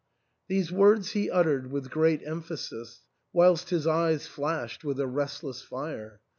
These 0.47 0.71
words 0.71 1.11
he 1.11 1.29
uttered 1.29 1.69
with 1.71 1.91
great 1.91 2.23
emphasis, 2.25 3.03
whilst 3.33 3.69
his 3.69 3.85
eyes 3.85 4.25
flashed 4.25 4.83
with 4.83 4.99
a 4.99 5.05
restless 5.05 5.61
fire. 5.61 6.21